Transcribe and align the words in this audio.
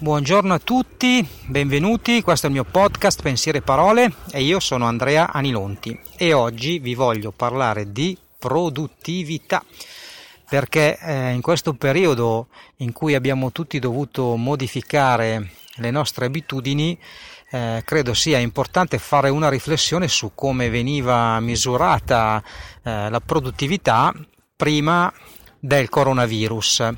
Buongiorno 0.00 0.54
a 0.54 0.60
tutti, 0.60 1.28
benvenuti, 1.46 2.22
questo 2.22 2.46
è 2.46 2.48
il 2.48 2.54
mio 2.54 2.62
podcast 2.62 3.20
Pensiere 3.20 3.58
e 3.58 3.62
Parole 3.62 4.12
e 4.30 4.44
io 4.44 4.60
sono 4.60 4.84
Andrea 4.84 5.32
Anilonti 5.32 5.98
e 6.16 6.32
oggi 6.32 6.78
vi 6.78 6.94
voglio 6.94 7.32
parlare 7.32 7.90
di 7.90 8.16
produttività 8.38 9.64
perché 10.48 10.96
eh, 11.00 11.32
in 11.32 11.40
questo 11.40 11.74
periodo 11.74 12.46
in 12.76 12.92
cui 12.92 13.16
abbiamo 13.16 13.50
tutti 13.50 13.80
dovuto 13.80 14.36
modificare 14.36 15.50
le 15.74 15.90
nostre 15.90 16.26
abitudini 16.26 16.96
eh, 17.50 17.82
credo 17.84 18.14
sia 18.14 18.38
importante 18.38 18.98
fare 18.98 19.30
una 19.30 19.48
riflessione 19.48 20.06
su 20.06 20.30
come 20.32 20.70
veniva 20.70 21.40
misurata 21.40 22.40
eh, 22.84 23.10
la 23.10 23.20
produttività 23.20 24.14
prima 24.54 25.12
del 25.58 25.88
coronavirus. 25.88 26.94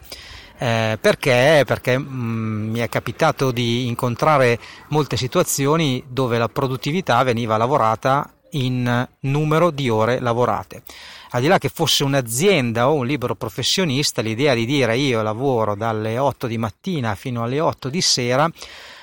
Eh, 0.62 0.98
perché? 1.00 1.62
Perché 1.66 1.96
mh, 1.96 2.06
mm, 2.06 2.70
mi 2.70 2.78
è 2.80 2.88
capitato 2.90 3.50
di 3.50 3.86
incontrare 3.86 4.58
molte 4.88 5.16
situazioni 5.16 6.04
dove 6.06 6.36
la 6.36 6.48
produttività 6.48 7.22
veniva 7.22 7.56
lavorata 7.56 8.30
in 8.50 9.08
numero 9.20 9.70
di 9.70 9.88
ore 9.88 10.20
lavorate. 10.20 10.82
Al 11.30 11.40
di 11.40 11.46
là 11.46 11.56
che 11.56 11.70
fosse 11.70 12.04
un'azienda 12.04 12.90
o 12.90 12.94
un 12.94 13.06
libero 13.06 13.36
professionista, 13.36 14.20
l'idea 14.20 14.52
di 14.52 14.66
dire 14.66 14.98
io 14.98 15.22
lavoro 15.22 15.74
dalle 15.74 16.18
8 16.18 16.46
di 16.46 16.58
mattina 16.58 17.14
fino 17.14 17.42
alle 17.42 17.58
8 17.58 17.88
di 17.88 18.02
sera 18.02 18.50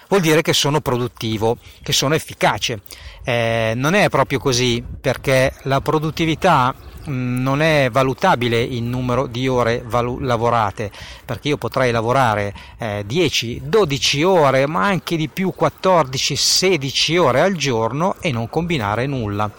vuol 0.10 0.22
dire 0.22 0.44
che 0.44 0.54
sono 0.54 0.80
produttivo, 0.80 1.58
che 1.82 1.92
sono 1.92 2.14
efficace. 2.14 2.82
Eh, 3.24 3.74
non 3.76 3.96
è 3.96 4.10
proprio 4.10 4.38
così 4.38 4.84
perché 5.02 5.54
la 5.64 5.82
produttività 5.82 6.76
non 7.08 7.62
è 7.62 7.90
valutabile 7.92 8.62
in 8.62 8.90
numero 8.90 9.28
di 9.28 9.48
ore 9.48 9.84
valu- 9.86 10.20
lavorate, 10.22 10.92
perché 11.26 11.50
io 11.50 11.58
potrei 11.58 11.92
lavorare 11.92 12.54
eh, 12.78 13.04
10, 13.06 13.62
12 13.66 14.24
ore, 14.24 14.68
ma 14.68 14.86
anche 14.86 15.16
di 15.16 15.28
più 15.28 15.54
14, 15.56 16.36
16 16.36 17.18
ore 17.18 17.42
al 17.42 17.56
giorno 17.56 18.16
e 18.20 18.32
non 18.32 18.50
combinare 18.50 19.06
nulla. 19.06 19.50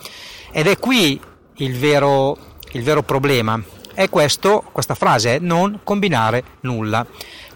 Ed 0.51 0.67
è 0.67 0.79
qui 0.79 1.21
il 1.57 1.79
vero, 1.79 2.37
il 2.73 2.83
vero 2.83 3.03
problema. 3.03 3.61
È 3.95 4.09
questo, 4.09 4.65
questa 4.71 4.95
frase 4.95 5.39
non 5.41 5.81
combinare 5.83 6.45
nulla. 6.61 7.05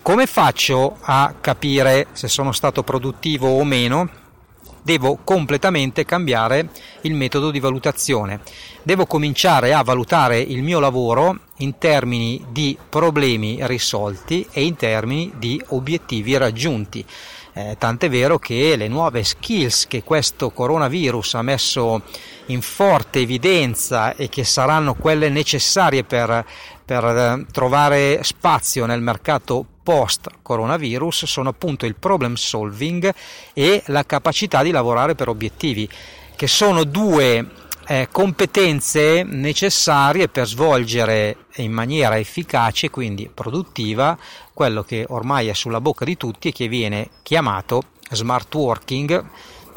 Come 0.03 0.27
faccio 0.27 0.97
a 1.01 1.35
capire 1.41 2.09
se 2.13 2.27
sono 2.27 2.51
stato 2.51 2.83
produttivo 2.83 3.49
o 3.49 3.65
meno? 3.65 4.22
Devo 4.83 5.19
completamente 5.23 6.05
cambiare 6.05 6.69
il 7.03 7.15
metodo 7.15 7.51
di 7.51 7.61
valutazione. 7.61 8.41
Devo 8.83 9.07
cominciare 9.07 9.73
a 9.73 9.83
valutare 9.83 10.41
il 10.41 10.63
mio 10.63 10.81
lavoro 10.81 11.39
in 11.57 11.79
termini 11.79 12.45
di 12.51 12.77
problemi 12.89 13.59
risolti 13.63 14.47
e 14.51 14.65
in 14.65 14.77
termini 14.77 15.33
di 15.37 15.63
obiettivi 15.69 16.37
raggiunti. 16.37 17.05
Eh, 17.55 17.77
tant'è 17.79 18.09
vero 18.09 18.39
che 18.39 18.77
le 18.77 18.89
nuove 18.89 19.23
skills 19.25 19.87
che 19.87 20.03
questo 20.03 20.51
coronavirus 20.51 21.35
ha 21.35 21.43
messo 21.43 22.01
in 22.47 22.63
forte 22.63 23.21
evidenza 23.21 24.17
e 24.17 24.31
che 24.31 24.43
saranno 24.43 24.95
quelle 24.95 25.29
necessarie 25.29 26.03
per, 26.03 26.47
per 26.83 27.05
eh, 27.05 27.47
trovare 27.53 28.23
spazio 28.23 28.87
nel 28.87 29.03
mercato 29.03 29.67
post 29.83 30.29
coronavirus 30.41 31.25
sono 31.25 31.51
appunto 31.51 31.87
il 31.87 31.97
problem 31.97 32.35
solving 32.35 33.13
e 33.53 33.83
la 33.87 34.05
capacità 34.05 34.63
di 34.63 34.71
lavorare 34.71 35.15
per 35.15 35.29
obiettivi, 35.29 35.89
che 36.35 36.47
sono 36.47 36.85
due 36.85 37.47
eh, 37.93 38.09
competenze 38.11 39.23
necessarie 39.23 40.29
per 40.29 40.47
svolgere 40.47 41.45
in 41.57 41.73
maniera 41.73 42.19
efficace, 42.19 42.89
quindi 42.89 43.31
produttiva, 43.33 44.17
quello 44.55 44.83
che 44.83 45.05
ormai 45.07 45.49
è 45.49 45.53
sulla 45.53 45.79
bocca 45.79 46.07
di 46.07 46.17
tutti 46.17 46.49
e 46.49 46.53
che 46.53 46.69
viene 46.69 47.11
chiamato 47.23 47.83
smart 48.11 48.55
working, 48.55 49.23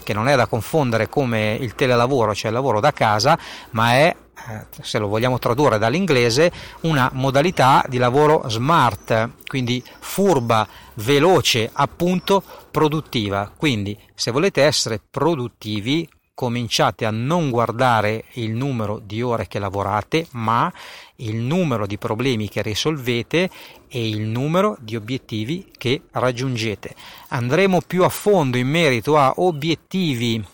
che 0.01 0.13
non 0.13 0.29
è 0.29 0.35
da 0.37 0.47
confondere 0.47 1.09
come 1.09 1.57
il 1.59 1.75
telelavoro, 1.75 2.33
cioè 2.33 2.51
il 2.51 2.55
lavoro 2.55 2.79
da 2.79 2.93
casa, 2.93 3.37
ma 3.71 3.95
è 3.95 4.15
eh, 4.47 4.65
se 4.81 4.97
lo 4.97 5.07
vogliamo 5.07 5.37
tradurre 5.37 5.77
dall'inglese, 5.77 6.53
una 6.81 7.09
modalità 7.11 7.83
di 7.85 7.97
lavoro 7.97 8.47
smart, 8.47 9.29
quindi 9.45 9.83
furba, 9.99 10.65
veloce, 10.93 11.69
appunto 11.73 12.41
produttiva. 12.71 13.51
Quindi 13.53 13.97
se 14.13 14.31
volete 14.31 14.63
essere 14.63 15.01
produttivi, 15.09 16.07
cominciate 16.35 17.05
a 17.05 17.11
non 17.11 17.49
guardare 17.49 18.25
il 18.33 18.51
numero 18.51 18.99
di 19.03 19.21
ore 19.21 19.47
che 19.47 19.57
lavorate, 19.57 20.27
ma 20.31 20.71
il 21.17 21.37
numero 21.37 21.87
di 21.87 21.97
problemi 21.97 22.49
che 22.49 22.61
risolvete 22.61 23.49
e 23.87 24.07
il 24.07 24.21
numero 24.21 24.75
di 24.79 24.95
obiettivi 24.95 25.71
che 25.77 26.01
raggiungete. 26.11 26.93
Andremo 27.29 27.79
più 27.81 28.03
a 28.03 28.09
fondo 28.09 28.57
in 28.57 28.67
merito 28.67 29.17
a 29.17 29.33
obiettivi 29.37 30.45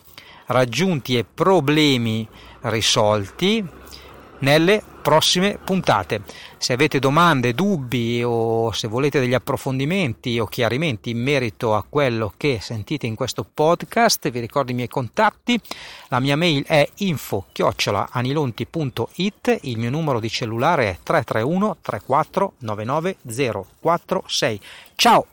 raggiunti 0.46 1.18
e 1.18 1.25
problemi 1.25 2.28
risolti 2.62 3.66
nelle 4.40 4.84
prossime 5.01 5.57
puntate. 5.63 6.22
Se 6.57 6.73
avete 6.73 7.00
domande, 7.00 7.53
dubbi 7.53 8.22
o 8.23 8.72
se 8.72 8.88
volete 8.88 9.19
degli 9.19 9.34
approfondimenti 9.34 10.39
o 10.39 10.45
chiarimenti 10.45 11.09
in 11.09 11.22
merito 11.22 11.75
a 11.75 11.84
quello 11.88 12.34
che 12.38 12.59
sentite 12.62 13.07
in 13.07 13.16
questo 13.16 13.45
podcast, 13.51 14.29
vi 14.29 14.40
ricordo 14.40 14.72
i 14.72 14.75
miei 14.75 14.88
contatti. 14.88 15.59
La 16.07 16.19
mia 16.19 16.38
mail 16.38 16.63
è 16.66 16.88
info-anilonti.it, 16.97 19.59
il 19.63 19.78
mio 19.78 19.90
numero 19.90 20.19
di 20.19 20.29
cellulare 20.29 20.90
è 20.90 20.97
331 21.01 21.78
34 21.81 22.53
99 22.59 23.17
046. 23.79 24.59
Ciao! 24.95 25.25